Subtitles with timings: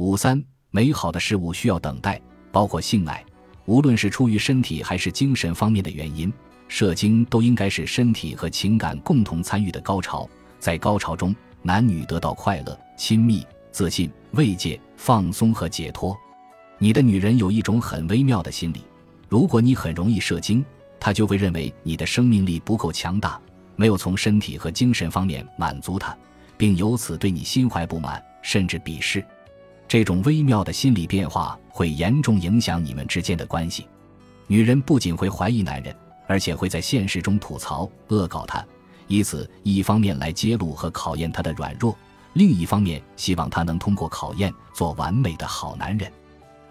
[0.00, 2.18] 五三，美好的事物需要等待，
[2.50, 3.22] 包括性爱，
[3.66, 6.32] 无论是出于身体还是精神方面的原因，
[6.68, 10.26] 射精都应该是身体和情感共同参与的高潮。
[10.58, 16.16] 在高潮中，男女得到快乐、亲密、自信、慰藉、放松和解脱。
[16.78, 18.82] 你的女人有一种很微妙的心理，
[19.28, 20.64] 如果你很容易射精，
[20.98, 23.38] 她就会认为你的生命力不够强大，
[23.76, 26.16] 没有从身体和精神方面满足她，
[26.56, 29.22] 并由此对你心怀不满，甚至鄙视。
[29.90, 33.88] 这种微妙的心理变化会严重影响你们之间的关系。
[34.46, 35.92] 女人不仅会怀疑男人，
[36.28, 38.64] 而且会在现实中吐槽、恶搞他，
[39.08, 41.98] 以此一方面来揭露和考验他的软弱，
[42.34, 46.08] 另一方面希望他能通过考验做完美的好男人。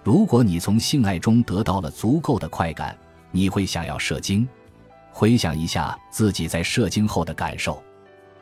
[0.02, 2.98] 如果你从性爱中得到了足够的快感，
[3.32, 4.48] 你会想要射精。
[5.12, 7.84] 回想一下自己在射精后的感受。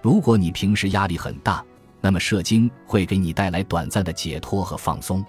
[0.03, 1.65] 如果你平时压力很大，
[2.07, 5.21] 那么射精会给你带来短暂的解脱和放松。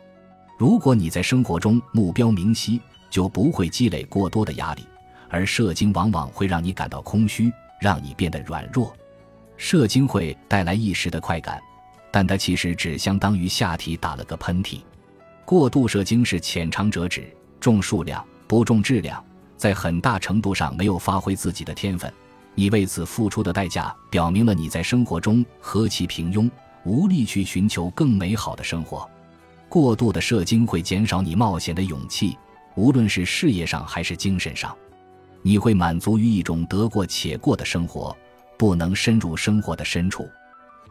[0.57, 4.87] 如果你在生活中目标明晰，就不会积累过多的压力，
[5.29, 8.95] 而射精往往会让你感到空虚，让你变得软弱。
[9.57, 11.61] 射精会带来一时的快感，
[12.12, 14.81] 但它其实只相当于下体打了个喷嚏。
[15.45, 17.27] 过度射精是浅尝辄止，
[17.59, 19.20] 重数量不重质量，
[19.57, 22.09] 在很大程度上没有发挥自己的天分。
[22.55, 26.48] 你为此付出的代价，表明了你在生活中何其平庸，
[26.84, 29.09] 无力去寻求更美好的生活。
[29.69, 32.37] 过度的射精会减少你冒险的勇气，
[32.75, 34.75] 无论是事业上还是精神上。
[35.43, 38.17] 你会满足于一种得过且过的生活，
[38.57, 40.29] 不能深入生活的深处。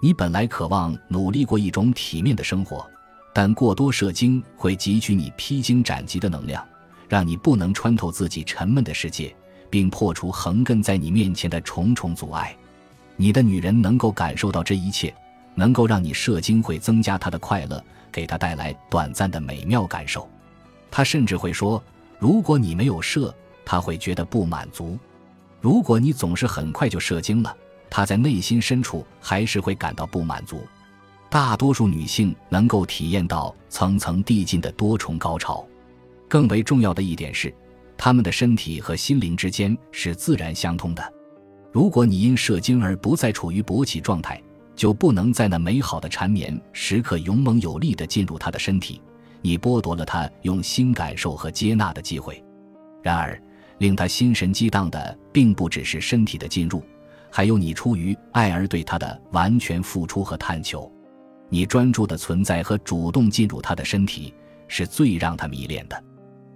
[0.01, 2.85] 你本来渴望努力过一种体面的生活，
[3.33, 6.65] 但过多射精会汲取你披荆斩棘的能量，
[7.09, 9.35] 让你不能穿透自己沉闷的世界。
[9.69, 12.55] 并破除横亘在你面前的重重阻碍，
[13.17, 15.13] 你的女人能够感受到这一切，
[15.57, 20.29] 能够让你射精会增加她的快乐，给她带来短暂的美妙感受。
[20.89, 21.83] 她甚至会说，
[22.19, 24.97] 如果你没有射，她会觉得不满足；
[25.59, 27.53] 如果你总是很快就射精了，
[27.89, 30.61] 她在内心深处还是会感到不满足。
[31.29, 35.65] 大多数女性能够体验到层层递进的多重高潮。
[36.29, 37.53] 更为重要的一点是。
[37.99, 41.13] 他们的身体和心灵之间是自然相通的。
[41.71, 44.39] 如果你因射精而不再处于勃起状态，
[44.77, 49.01] 就不能在那美好的缠绵时刻勇猛有力地进入他的身体，
[49.41, 52.41] 你剥夺了他用心感受和接纳的机会。
[53.01, 53.41] 然而，
[53.79, 56.83] 令他心神激荡的并不只是身体的进入，
[57.31, 60.89] 还有你出于爱而对他的完全付出和探求。
[61.49, 64.33] 你专注的存在和主动进入他的身体，
[64.67, 66.03] 是最让他迷恋的。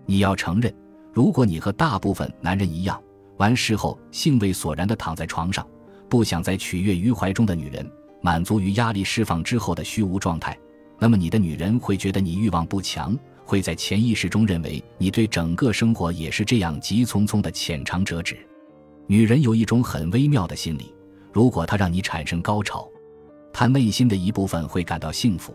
[0.05, 0.73] 你要承认。
[1.13, 3.01] 如果你和大部分男人一样，
[3.37, 5.65] 完事后兴味索然地躺在床上，
[6.07, 7.89] 不想再取悦于怀中的女人，
[8.21, 10.57] 满足于压力释放之后的虚无状态，
[10.99, 18.37] 那么你的女人会觉得你欲望不强，会在潜意识中认为你对整个生活也是这样急匆匆的浅尝辄止。
[19.07, 20.93] 女人有一种很微妙的心理，
[21.33, 22.87] 如果她让你产生高潮，
[23.51, 25.53] 她内心的一部分会感到幸福，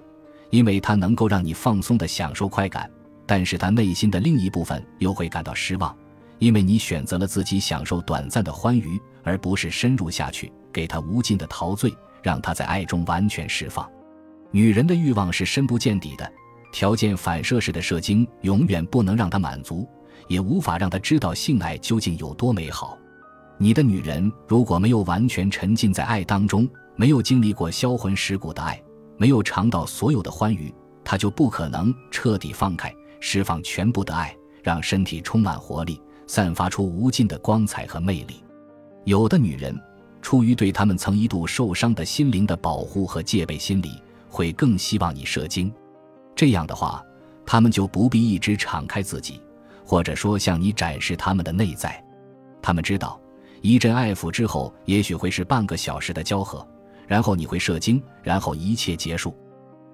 [0.50, 2.90] 因为她能够让你放松地享受快感。
[3.24, 5.96] 但是她内心的另一部分又会感到失望，
[6.38, 11.92] 因为你选择了自己享受短暂的欢愉，而不是深入下去给她无尽的陶醉，
[12.26, 13.88] 让他在爱中完全释放。
[14.50, 16.28] 女人的欲望是深不见底的，
[16.72, 19.88] 条件反射式的射精永远不能让她满足，
[20.26, 22.98] 也无法让她知道性爱究竟有多美好。
[23.58, 28.82] 你的女人如果没有完全沉浸在爱当中，没有经历过销魂蚀骨的爱，
[29.16, 32.92] 没有尝到所有的欢愉，她就不可能彻底放开。
[33.20, 38.42] 释放全部的爱，让身体充满活力，散发出无尽的光彩和魅力。
[39.04, 39.80] 有的女人，
[40.26, 45.72] 出于对他们曾一度受伤的心灵的保护和戒备心理，会更希望你射精。
[46.34, 47.00] 这样的话，
[47.46, 49.40] 他们就不必一直敞开自己，
[49.84, 52.04] 或者说向你展示他们的内在。
[52.60, 53.20] 他们知道，
[53.62, 56.66] 一阵爱抚之后，也许会是半个小时的交合，
[57.06, 59.32] 然后你会射精，然后一切结束。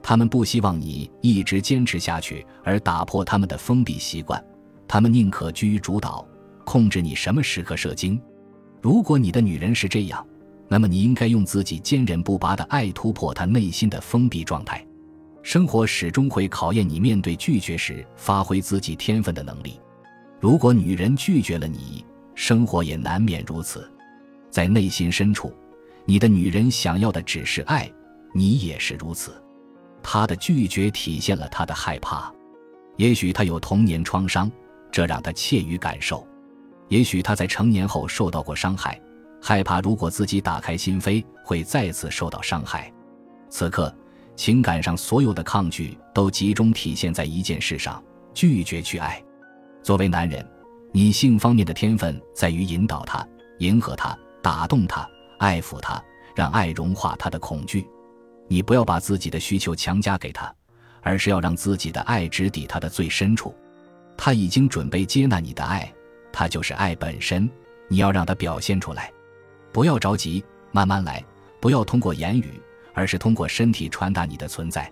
[0.02, 4.42] 他们不希望你一直坚持下去而打破他们的封闭习惯，
[4.88, 6.26] 他们宁可居于主导，
[6.64, 8.18] 控制你什么时刻射精。
[8.82, 10.26] 如果你的女人是这样，
[10.66, 14.84] 那么你应该用自己坚韧不拔的爱突破她内心的封闭状态。
[15.40, 19.78] 生活始终会考验你面对拒绝时发挥自己天分的能力。
[20.40, 23.88] 如果女人拒绝了你，生活也难免如此。
[24.50, 25.54] 在内心深处，
[26.04, 27.88] 你的女人想要的只是爱，
[28.34, 29.32] 你也是如此。
[30.02, 32.32] 她的拒绝体现了她的害怕，
[32.96, 34.50] 也许她有童年创伤，
[34.90, 36.26] 这让她怯于感受；
[36.92, 39.00] 也许他在成年后受到过伤害，
[39.40, 42.92] 害怕如果自己打开心扉会再次受到伤害。
[43.48, 43.90] 此刻，
[44.36, 48.04] 情感上所有的抗拒都集中体现在一件事上：
[48.34, 49.18] 拒绝去爱。
[49.82, 50.46] 作为男人，
[50.92, 53.26] 你性方面的天分在于引导他、
[53.60, 55.98] 迎合他、打动他、爱抚他，
[56.36, 57.86] 让爱融化他的恐惧。
[58.48, 60.54] 你不要把自己的需求强加给他，
[61.00, 63.54] 而是要让自己的爱直抵他的最深处。
[64.14, 65.90] 他已经准备接纳你的爱，
[66.32, 67.48] 他就是爱本身。
[67.88, 69.12] 你要让他表现出来，
[69.70, 71.22] 不要着急，慢慢来。
[71.60, 72.60] 不要通过言语，
[72.92, 74.90] 而是通过身体传达你的存在，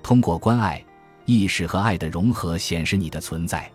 [0.00, 0.80] 通过关爱、
[1.24, 3.68] 意识和爱的融合显示你的存在。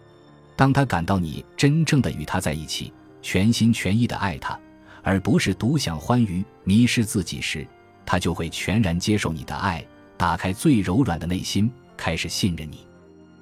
[0.55, 4.57] 当他感到你真正的与他在一起，全心全意的爱他，
[5.03, 7.67] 而不是独享欢愉、迷失自己时，
[8.05, 9.85] 他就会全然接受你的爱，
[10.15, 12.87] 打开最柔软的内心，开始信任你。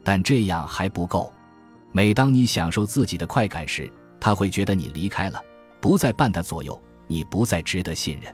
[0.03, 1.31] 但这样还不够。
[1.97, 5.43] 每当你享受自己的快感时，他会觉得你离开了，
[5.81, 8.31] 不再伴他左右，你不再值得信任。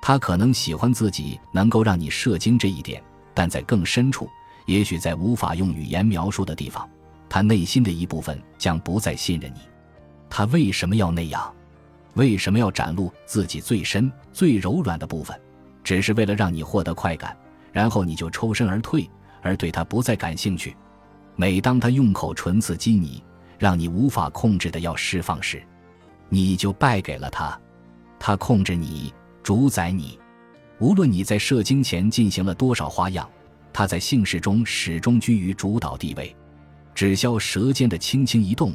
[0.00, 3.02] 他可能喜欢自己能够让你射精这一点，
[3.34, 4.28] 但在更深处，
[4.66, 6.88] 也许在无法用语言描述的地方，
[7.28, 9.62] 他内心的一部分将不再信任你。
[10.30, 11.52] 他为什么要那样？
[12.14, 15.36] 为什么要展露自己最深、最柔软的部分？
[15.82, 17.36] 只是为了让你获得快感，
[17.72, 19.10] 然后你就抽身而退，
[19.42, 20.76] 而对他不再感兴趣。
[21.36, 23.22] 每当他用口唇刺激你，
[23.58, 25.62] 让你无法控制的要释放时，
[26.28, 27.58] 你就败给了他。
[28.18, 29.12] 他控制你。
[29.42, 30.16] 主宰你，
[30.78, 33.28] 无论你在射精前进行了多少花样，
[33.72, 36.32] 他在性事中始终居于主导地位。
[36.94, 38.72] 只消舌尖的轻轻一动，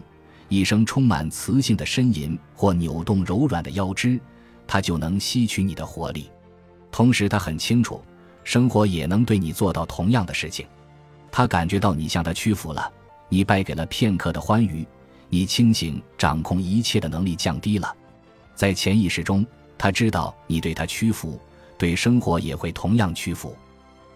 [0.50, 4.20] 一声充满磁性的呻吟，或扭动柔软的腰肢，
[4.68, 6.30] 他就能吸取你的活力。
[6.92, 8.04] 同时，他很清楚，
[8.44, 10.68] 生活也能对你做到同样的事情。
[11.38, 12.92] 他感觉到你向他屈服了，
[13.30, 14.84] 你败给了片刻的欢愉，
[15.30, 17.96] 你清醒掌控一切的能力降低了，
[18.56, 19.46] 在潜意识中。
[19.78, 21.40] 他知道你对他屈服，
[21.78, 23.56] 对生活也会同样屈服。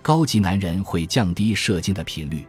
[0.01, 2.43] 高级男人会降低射精的频率，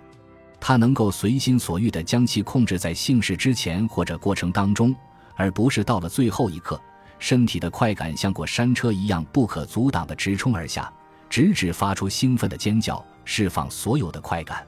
[0.59, 4.97] 他能够随心所欲地将其控制在性事之前或者过程当中，
[5.37, 6.81] 而不是到了最后一刻，
[7.19, 10.91] 身体的快感像过山车一样不可阻挡地直冲而下，
[11.29, 14.67] 直至发出兴奋的尖叫，释放所有的快感。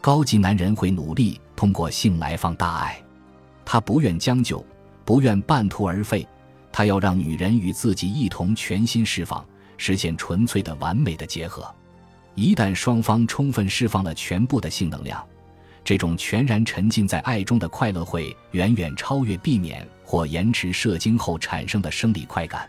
[0.00, 3.02] 高级男人会努力通过性来放大爱，
[3.64, 4.64] 他不愿将就，
[5.04, 6.26] 不愿半途而废。
[6.72, 9.44] 他要让女人与自己一同全心释放，
[9.78, 11.74] 实现纯粹的完美的结合。
[12.34, 15.24] 一旦双方充分释放了全部的性能量，
[15.82, 22.68] 这种全然沉浸在爱中的快乐会远远超越避免或延迟射精后产生的生理快感。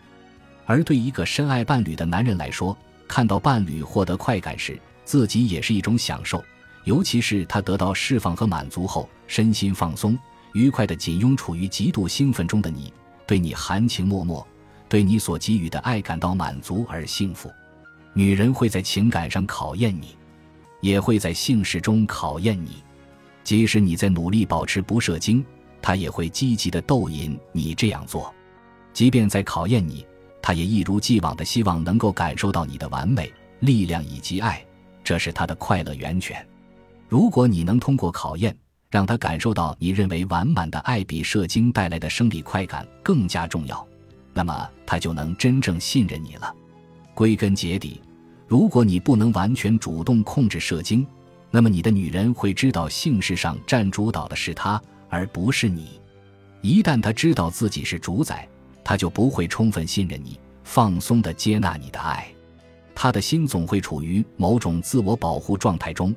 [0.64, 2.76] 而对一个深爱伴侣的男人来说，
[3.06, 6.44] 看到伴侣获得快感时，自己也是一种享受。
[6.84, 10.18] 尤其是他得到释放和满足后，身心放松、
[10.52, 12.92] 愉快的紧拥处于极度兴奋中的你。
[13.26, 14.46] 对你含情脉脉，
[14.86, 17.50] 对你所给予的爱感到满足而幸福。
[18.12, 20.14] 女人会在情感上考验你，
[20.82, 22.82] 也会在性事中考验你。
[23.44, 25.42] 即使你在努力保持不射精，
[25.80, 28.34] 她也会积极的逗引你这样做。
[28.92, 30.06] 即便在考验你，
[30.42, 34.62] 她也一如既往的希望能够感受到你的完美、力量以及爱，
[35.08, 36.46] 这是她的快乐源泉。
[37.08, 38.54] 如果你能通过考验，
[38.90, 43.88] 让他感受到你认为完满的爱比射精带来的生理快感更加重要，
[44.34, 46.54] 那么他就能真正信任你了。
[47.14, 48.02] 归根结底，
[48.46, 51.06] 如果你不能完全主动控制射精，
[51.50, 55.98] 那么你的女人会知道性事上占主导的是她而不是你。
[56.60, 58.46] 一旦他知道自己是主宰，
[58.84, 62.28] 他就不会充分信任你，放松地接纳你的爱。
[63.00, 66.12] 他的心总会处于某种自我保护状态中。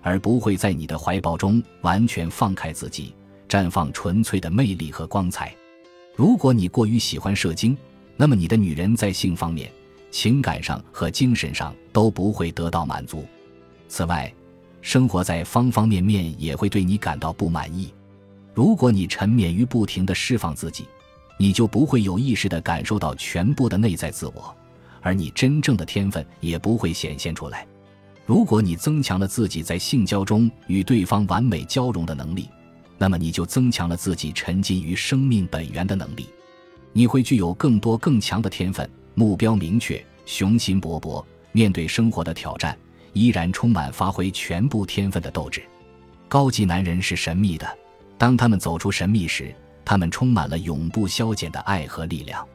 [0.00, 3.12] 而不会在你的怀抱中完全放开自己，
[3.48, 5.52] 绽放纯粹的魅力和光彩。
[6.14, 7.76] 如果你过于喜欢射精，
[8.16, 9.70] 那么你的女人在性方面、
[10.10, 13.26] 情感上和精神上都不会得到满足。
[13.88, 14.32] 此外，
[14.80, 17.92] 生活在方方面面也会对你感到不满意。
[18.54, 20.86] 如果你沉湎于不停地释放自己，
[21.38, 24.56] 你就不会有意识地感受到全部的内在自我，
[25.00, 27.66] 而你真正的天分也不会显现出来。
[28.26, 32.48] 如果你增强了自己在性交中与对方完美交融的能力，
[32.96, 36.28] 那么你就增强了自己沉浸于生命本源的能力。
[36.92, 42.76] 你会具有更多更强的天分，目标明确，雄心勃勃，面对生活的挑战，
[43.12, 45.62] 依然充满发挥全部天分的斗志。
[46.28, 47.66] 高级男人是神秘的，
[48.18, 49.52] 当他们走出神秘时，
[49.84, 52.46] 他们充满了永不消减的爱和力量，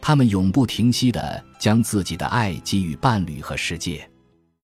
[0.00, 4.08] 他们永不停息地将自己的爱给予伴侣和世界。